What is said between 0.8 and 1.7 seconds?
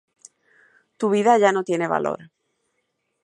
Tu vida ya no